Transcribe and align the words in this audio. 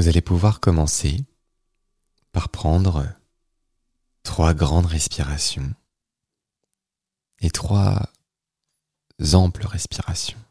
Vous 0.00 0.08
allez 0.08 0.22
pouvoir 0.22 0.60
commencer 0.60 1.26
par 2.32 2.48
prendre 2.48 3.06
trois 4.22 4.54
grandes 4.54 4.86
respirations 4.86 5.74
et 7.40 7.50
trois 7.50 8.10
amples 9.34 9.66
respirations. 9.66 10.42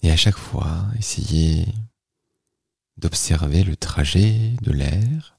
Et 0.00 0.10
à 0.10 0.16
chaque 0.16 0.38
fois, 0.38 0.86
essayez 0.98 1.66
d'observer 2.96 3.64
le 3.64 3.76
trajet 3.76 4.56
de 4.62 4.72
l'air 4.72 5.38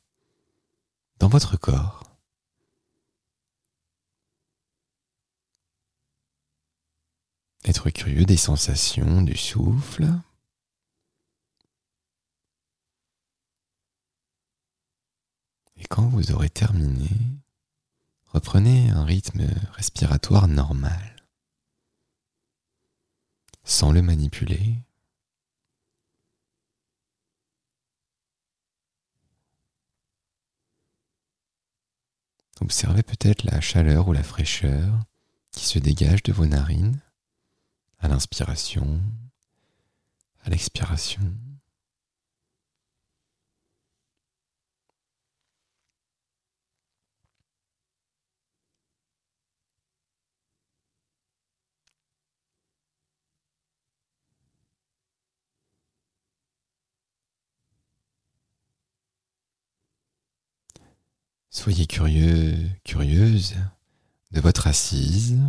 dans 1.17 1.29
votre 1.29 1.57
corps. 1.57 2.14
Être 7.67 7.89
curieux 7.89 8.25
des 8.25 8.37
sensations 8.37 9.23
du 9.23 9.35
souffle. 9.35 10.07
Et 15.75 15.83
quand 15.89 16.07
vous 16.07 16.31
aurez 16.31 16.51
terminé, 16.51 17.09
reprenez 18.27 18.91
un 18.91 19.03
rythme 19.03 19.47
respiratoire 19.73 20.47
normal, 20.47 21.15
sans 23.63 23.91
le 23.91 24.03
manipuler. 24.03 24.75
Observez 32.61 33.01
peut-être 33.01 33.43
la 33.43 33.59
chaleur 33.59 34.07
ou 34.07 34.13
la 34.13 34.23
fraîcheur 34.23 34.99
qui 35.51 35.65
se 35.65 35.79
dégage 35.79 36.21
de 36.21 36.31
vos 36.31 36.45
narines 36.45 37.01
à 38.05 38.07
l'inspiration, 38.07 39.01
à 40.43 40.51
l'expiration. 40.51 41.21
Soyez 61.49 61.87
curieux, 61.87 62.69
curieuse 62.83 63.55
de 64.29 64.41
votre 64.41 64.67
assise, 64.67 65.39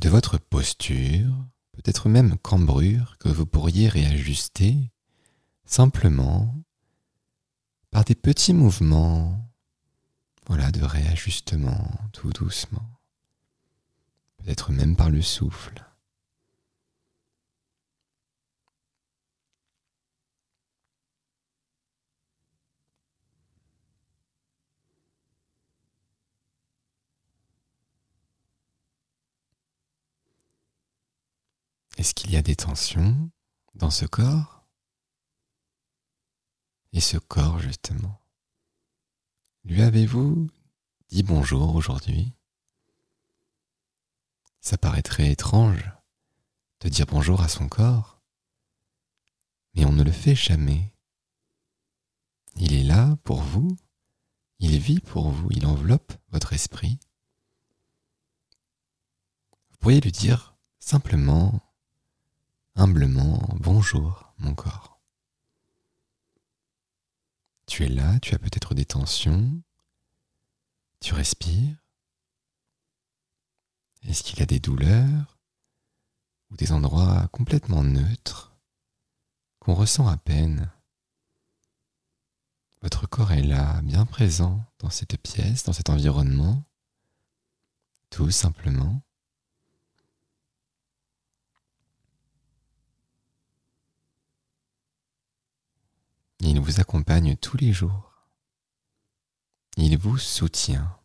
de 0.00 0.08
votre 0.08 0.38
posture, 0.38 1.32
peut-être 1.72 2.08
même 2.08 2.38
cambrure 2.38 3.16
que 3.18 3.28
vous 3.28 3.46
pourriez 3.46 3.88
réajuster 3.88 4.76
simplement 5.64 6.54
par 7.90 8.04
des 8.04 8.14
petits 8.14 8.54
mouvements 8.54 9.44
voilà, 10.46 10.70
de 10.70 10.82
réajustement 10.82 11.90
tout 12.12 12.30
doucement, 12.30 12.88
peut-être 14.38 14.72
même 14.72 14.96
par 14.96 15.10
le 15.10 15.20
souffle. 15.20 15.84
Est-ce 32.08 32.14
qu'il 32.14 32.30
y 32.30 32.36
a 32.36 32.42
des 32.42 32.56
tensions 32.56 33.30
dans 33.74 33.90
ce 33.90 34.06
corps? 34.06 34.64
Et 36.94 37.00
ce 37.00 37.18
corps, 37.18 37.58
justement, 37.58 38.18
lui 39.64 39.82
avez-vous 39.82 40.48
dit 41.10 41.22
bonjour 41.22 41.74
aujourd'hui? 41.74 42.32
Ça 44.62 44.78
paraîtrait 44.78 45.30
étrange 45.30 45.92
de 46.80 46.88
dire 46.88 47.04
bonjour 47.04 47.42
à 47.42 47.48
son 47.48 47.68
corps, 47.68 48.22
mais 49.74 49.84
on 49.84 49.92
ne 49.92 50.02
le 50.02 50.12
fait 50.12 50.34
jamais. 50.34 50.90
Il 52.56 52.72
est 52.72 52.84
là 52.84 53.18
pour 53.22 53.42
vous, 53.42 53.76
il 54.60 54.78
vit 54.78 55.00
pour 55.00 55.30
vous, 55.30 55.48
il 55.50 55.66
enveloppe 55.66 56.14
votre 56.30 56.54
esprit. 56.54 56.98
Vous 59.68 59.76
pourriez 59.76 60.00
lui 60.00 60.10
dire 60.10 60.56
simplement 60.78 61.60
humblement 62.78 63.42
Bonjour 63.58 64.32
mon 64.38 64.54
corps. 64.54 65.00
Tu 67.66 67.84
es 67.84 67.88
là, 67.88 68.20
tu 68.20 68.36
as 68.36 68.38
peut-être 68.38 68.72
des 68.72 68.84
tensions, 68.84 69.60
tu 71.00 71.12
respires. 71.12 71.76
Est-ce 74.04 74.22
qu'il 74.22 74.38
y 74.38 74.42
a 74.42 74.46
des 74.46 74.60
douleurs 74.60 75.38
ou 76.50 76.56
des 76.56 76.70
endroits 76.70 77.28
complètement 77.32 77.82
neutres 77.82 78.56
qu'on 79.58 79.74
ressent 79.74 80.06
à 80.06 80.16
peine? 80.16 80.70
Votre 82.80 83.08
corps 83.08 83.32
est 83.32 83.42
là, 83.42 83.82
bien 83.82 84.06
présent 84.06 84.64
dans 84.78 84.90
cette 84.90 85.20
pièce, 85.20 85.64
dans 85.64 85.72
cet 85.72 85.90
environnement, 85.90 86.62
tout 88.08 88.30
simplement. 88.30 89.02
Il 96.40 96.60
vous 96.60 96.80
accompagne 96.80 97.36
tous 97.36 97.56
les 97.56 97.72
jours. 97.72 98.12
Il 99.76 99.98
vous 99.98 100.18
soutient 100.18 100.98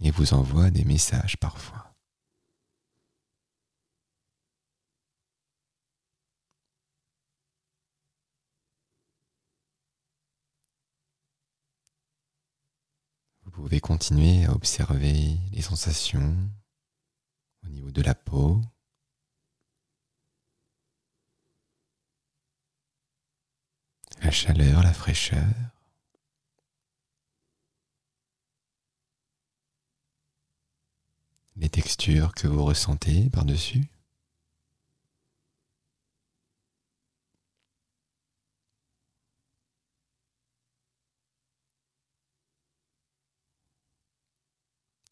et 0.00 0.10
vous 0.10 0.34
envoie 0.34 0.70
des 0.70 0.84
messages 0.84 1.36
parfois. 1.38 1.94
Vous 13.42 13.50
pouvez 13.50 13.80
continuer 13.80 14.44
à 14.44 14.52
observer 14.52 15.38
les 15.52 15.62
sensations 15.62 16.36
au 17.64 17.68
niveau 17.68 17.90
de 17.90 18.02
la 18.02 18.14
peau, 18.14 18.60
la 24.24 24.30
chaleur, 24.30 24.82
la 24.82 24.94
fraîcheur. 24.94 25.44
Les 31.56 31.68
textures 31.68 32.34
que 32.34 32.48
vous 32.48 32.64
ressentez 32.64 33.28
par-dessus. 33.28 33.86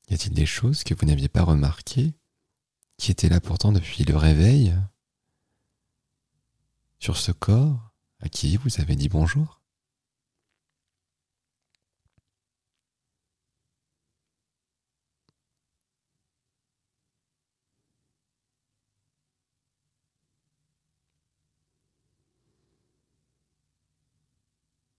Y 0.09 0.15
a-t-il 0.15 0.33
des 0.33 0.47
choses 0.47 0.85
que 0.85 0.95
vous 0.95 1.07
n'aviez 1.07 1.29
pas 1.29 1.43
remarquées, 1.43 2.15
qui 2.97 3.11
étaient 3.11 3.29
là 3.29 3.41
pourtant 3.41 3.73
depuis 3.73 4.05
le 4.05 4.17
réveil, 4.17 4.75
sur 6.99 7.19
ce 7.19 7.33
corps? 7.33 7.92
À 8.23 8.29
qui 8.29 8.57
vous 8.57 8.81
avez 8.81 8.97
dit 8.97 9.09
bonjour? 9.09 9.61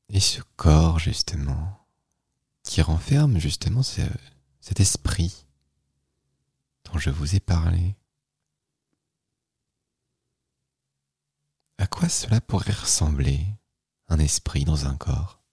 Et 0.10 0.19
ce 0.19 0.42
corps, 0.58 1.00
justement, 1.00 1.88
qui 2.62 2.84
renferme 2.84 3.40
justement 3.40 3.81
cet 3.81 4.80
esprit 4.80 5.48
dont 6.86 7.00
je 7.00 7.10
vous 7.10 7.36
ai 7.36 7.40
parlé. 7.40 7.96
À 11.80 11.88
cela 12.10 12.42
pourrait 12.42 12.74
ressembler 12.74 13.46
un 14.08 14.20
esprit 14.20 14.66
dans 14.66 14.86
un 14.86 14.96
corps? 14.96 15.44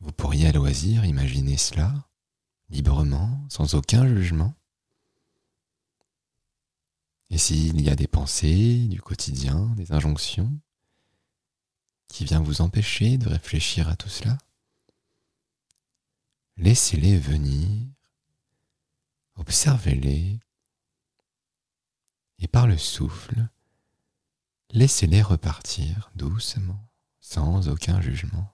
Vous 0.00 0.12
pourriez 0.12 0.48
à 0.48 0.52
loisir 0.52 1.04
imaginer 1.04 1.56
cela, 1.56 2.08
librement, 2.70 3.46
sans 3.50 3.74
aucun 3.74 4.06
jugement? 4.06 4.54
Et 7.28 7.38
s'il 7.38 7.80
y 7.80 7.90
a 7.90 7.96
des 7.96 8.08
pensées 8.08 8.86
du 8.88 9.00
quotidien, 9.00 9.66
des 9.76 9.92
injonctions, 9.92 10.52
qui 12.08 12.24
viennent 12.24 12.42
vous 12.42 12.60
empêcher 12.60 13.18
de 13.18 13.28
réfléchir 13.28 13.88
à 13.88 13.96
tout 13.96 14.08
cela, 14.08 14.36
laissez-les 16.56 17.18
venir, 17.18 17.86
observez-les 19.36 20.40
et 22.40 22.48
par 22.48 22.66
le 22.66 22.78
souffle, 22.78 23.48
laissez-les 24.70 25.22
repartir 25.22 26.10
doucement, 26.14 26.88
sans 27.20 27.68
aucun 27.68 28.00
jugement. 28.00 28.50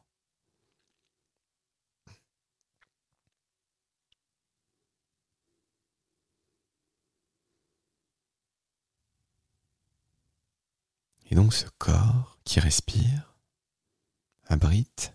Et 11.28 11.34
donc 11.34 11.52
ce 11.52 11.66
corps 11.78 12.38
qui 12.44 12.60
respire 12.60 13.34
abrite 14.46 15.12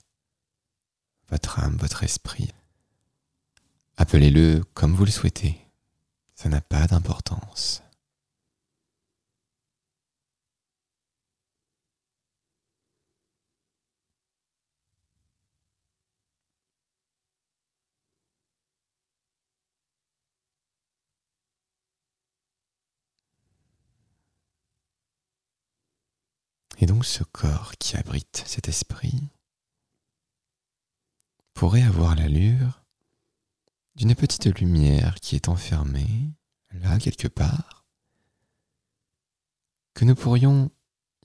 votre 1.29 1.59
âme, 1.59 1.77
votre 1.77 2.03
esprit. 2.03 2.51
Appelez-le 3.95 4.63
comme 4.73 4.93
vous 4.93 5.05
le 5.05 5.11
souhaitez. 5.11 5.57
Ça 6.35 6.49
n'a 6.49 6.59
pas 6.59 6.87
d'importance. 6.87 7.81
Et 26.81 26.87
donc 26.87 27.05
ce 27.05 27.23
corps 27.23 27.73
qui 27.77 27.95
abrite 27.95 28.43
cet 28.47 28.67
esprit 28.67 29.29
pourrait 31.53 31.83
avoir 31.83 32.15
l'allure 32.15 32.83
d'une 33.95 34.15
petite 34.15 34.47
lumière 34.59 35.15
qui 35.21 35.35
est 35.35 35.47
enfermée, 35.47 36.31
là 36.71 36.97
quelque 36.97 37.27
part, 37.27 37.85
que 39.93 40.05
nous 40.05 40.15
pourrions 40.15 40.71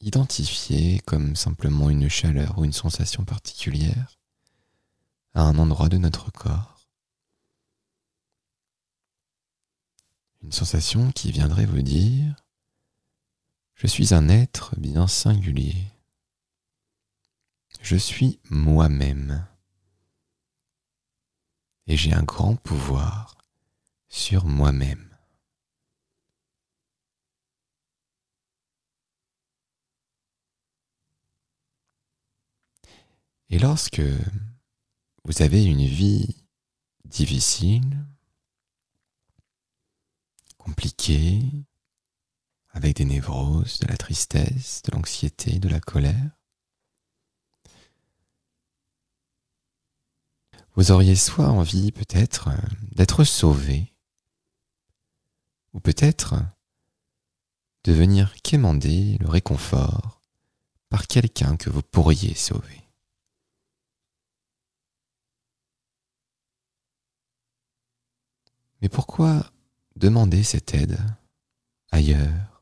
identifier 0.02 1.00
comme 1.00 1.34
simplement 1.34 1.88
une 1.88 2.10
chaleur 2.10 2.58
ou 2.58 2.66
une 2.66 2.74
sensation 2.74 3.24
particulière 3.24 4.18
à 5.32 5.40
un 5.40 5.58
endroit 5.58 5.88
de 5.88 5.96
notre 5.96 6.30
corps. 6.30 6.86
Une 10.42 10.52
sensation 10.52 11.12
qui 11.12 11.32
viendrait 11.32 11.64
vous 11.64 11.80
dire 11.80 12.45
je 13.76 13.86
suis 13.86 14.14
un 14.14 14.28
être 14.28 14.74
bien 14.78 15.06
singulier. 15.06 15.76
Je 17.82 17.96
suis 17.96 18.40
moi-même. 18.50 19.46
Et 21.86 21.96
j'ai 21.96 22.12
un 22.12 22.24
grand 22.24 22.56
pouvoir 22.56 23.36
sur 24.08 24.46
moi-même. 24.46 25.06
Et 33.50 33.58
lorsque 33.58 34.02
vous 35.24 35.42
avez 35.42 35.64
une 35.64 35.84
vie 35.86 36.44
difficile, 37.04 38.04
compliquée, 40.58 41.42
avec 42.76 42.96
des 42.96 43.06
névroses, 43.06 43.78
de 43.78 43.86
la 43.86 43.96
tristesse, 43.96 44.82
de 44.84 44.94
l'anxiété, 44.94 45.58
de 45.58 45.68
la 45.70 45.80
colère. 45.80 46.30
Vous 50.74 50.90
auriez 50.90 51.16
soit 51.16 51.48
envie 51.48 51.90
peut-être 51.90 52.48
euh, 52.48 52.76
d'être 52.92 53.24
sauvé, 53.24 53.94
ou 55.72 55.80
peut-être 55.80 56.34
de 57.84 57.92
venir 57.92 58.34
quémander 58.42 59.16
le 59.20 59.28
réconfort 59.28 60.20
par 60.90 61.06
quelqu'un 61.06 61.56
que 61.56 61.70
vous 61.70 61.82
pourriez 61.82 62.34
sauver. 62.34 62.82
Mais 68.82 68.90
pourquoi 68.90 69.50
demander 69.96 70.42
cette 70.42 70.74
aide 70.74 70.98
ailleurs? 71.90 72.55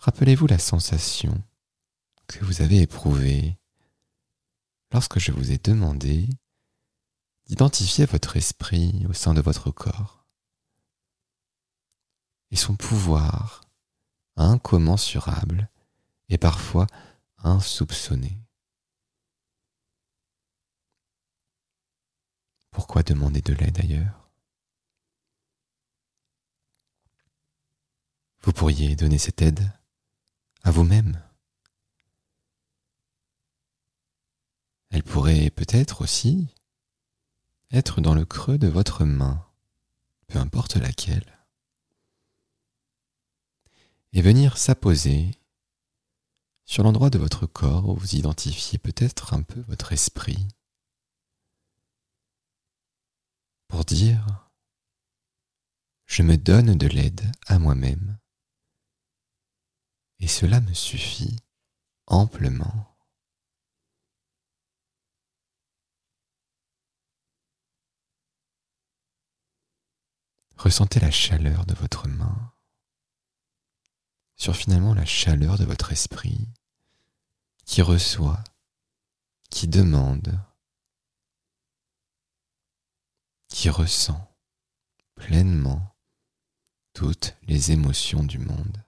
Rappelez-vous 0.00 0.46
la 0.46 0.58
sensation 0.58 1.44
que 2.26 2.42
vous 2.42 2.62
avez 2.62 2.80
éprouvée 2.80 3.58
lorsque 4.92 5.18
je 5.18 5.30
vous 5.30 5.52
ai 5.52 5.58
demandé 5.58 6.26
d'identifier 7.44 8.06
votre 8.06 8.38
esprit 8.38 9.04
au 9.10 9.12
sein 9.12 9.34
de 9.34 9.42
votre 9.42 9.70
corps 9.70 10.24
et 12.50 12.56
son 12.56 12.76
pouvoir 12.76 13.60
incommensurable 14.36 15.68
et 16.30 16.38
parfois 16.38 16.86
insoupçonné. 17.36 18.38
Pourquoi 22.70 23.02
demander 23.02 23.42
de 23.42 23.52
l'aide 23.52 23.78
ailleurs? 23.80 24.30
Vous 28.40 28.54
pourriez 28.54 28.96
donner 28.96 29.18
cette 29.18 29.42
aide 29.42 29.70
à 30.62 30.70
vous-même. 30.70 31.22
Elle 34.90 35.02
pourrait 35.02 35.50
peut-être 35.50 36.02
aussi 36.02 36.48
être 37.70 38.00
dans 38.00 38.14
le 38.14 38.24
creux 38.24 38.58
de 38.58 38.68
votre 38.68 39.04
main, 39.04 39.46
peu 40.26 40.38
importe 40.38 40.76
laquelle, 40.76 41.38
et 44.12 44.22
venir 44.22 44.58
s'apposer 44.58 45.30
sur 46.64 46.82
l'endroit 46.82 47.10
de 47.10 47.18
votre 47.18 47.46
corps 47.46 47.88
où 47.88 47.96
vous 47.96 48.14
identifiez 48.14 48.78
peut-être 48.78 49.34
un 49.34 49.42
peu 49.42 49.60
votre 49.62 49.92
esprit, 49.92 50.48
pour 53.68 53.84
dire⁇ 53.84 54.26
Je 56.06 56.22
me 56.22 56.36
donne 56.36 56.76
de 56.76 56.86
l'aide 56.88 57.30
à 57.46 57.58
moi-même 57.58 58.19
et 60.20 60.28
cela 60.28 60.60
me 60.60 60.74
suffit 60.74 61.36
amplement. 62.06 62.86
Ressentez 70.56 71.00
la 71.00 71.10
chaleur 71.10 71.64
de 71.64 71.74
votre 71.74 72.06
main 72.06 72.52
sur 74.36 74.54
finalement 74.54 74.94
la 74.94 75.06
chaleur 75.06 75.56
de 75.56 75.64
votre 75.64 75.92
esprit 75.92 76.48
qui 77.64 77.80
reçoit, 77.80 78.44
qui 79.48 79.68
demande, 79.68 80.38
qui 83.48 83.70
ressent 83.70 84.36
pleinement 85.14 85.96
toutes 86.92 87.36
les 87.42 87.72
émotions 87.72 88.22
du 88.22 88.38
monde 88.38 88.84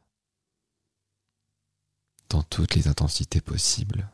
dans 2.32 2.42
toutes 2.42 2.76
les 2.76 2.88
intensités 2.88 3.42
possibles, 3.42 4.10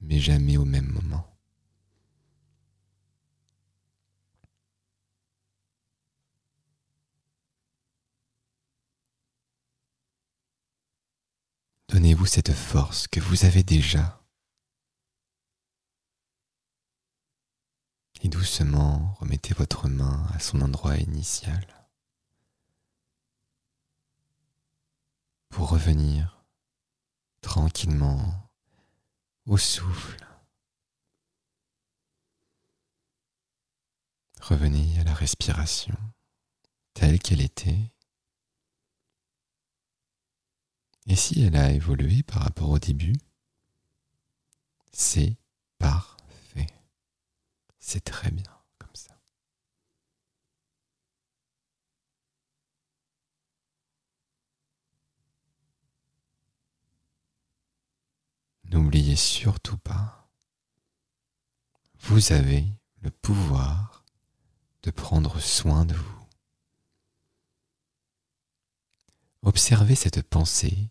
mais 0.00 0.18
jamais 0.18 0.56
au 0.56 0.64
même 0.64 0.90
moment. 0.90 1.30
Donnez-vous 11.90 12.24
cette 12.24 12.52
force 12.52 13.06
que 13.08 13.20
vous 13.20 13.44
avez 13.44 13.62
déjà. 13.62 14.22
Et 18.22 18.28
doucement 18.28 19.14
remettez 19.20 19.52
votre 19.52 19.88
main 19.88 20.26
à 20.32 20.38
son 20.38 20.62
endroit 20.62 20.96
initial 20.96 21.66
pour 25.50 25.68
revenir 25.68 26.35
tranquillement 27.56 28.50
au 29.46 29.56
souffle. 29.56 30.22
Revenez 34.42 35.00
à 35.00 35.04
la 35.04 35.14
respiration 35.14 35.96
telle 36.92 37.18
qu'elle 37.18 37.40
était. 37.40 37.90
Et 41.06 41.16
si 41.16 41.44
elle 41.44 41.56
a 41.56 41.72
évolué 41.72 42.22
par 42.22 42.42
rapport 42.42 42.68
au 42.68 42.78
début, 42.78 43.16
c'est 44.92 45.38
parfait. 45.78 46.66
C'est 47.78 48.04
très 48.04 48.30
bien. 48.30 48.55
N'oubliez 58.76 59.16
surtout 59.16 59.78
pas, 59.78 60.30
vous 62.00 62.32
avez 62.32 62.66
le 63.00 63.10
pouvoir 63.10 64.04
de 64.82 64.90
prendre 64.90 65.40
soin 65.40 65.86
de 65.86 65.94
vous. 65.94 66.28
Observez 69.40 69.94
cette 69.94 70.20
pensée 70.20 70.90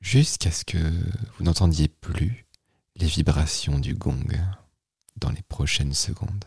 jusqu'à 0.00 0.52
ce 0.52 0.64
que 0.64 0.78
vous 1.34 1.42
n'entendiez 1.42 1.88
plus 1.88 2.46
les 2.94 3.08
vibrations 3.08 3.80
du 3.80 3.96
gong 3.96 4.24
dans 5.16 5.30
les 5.30 5.42
prochaines 5.42 5.94
secondes. 5.94 6.44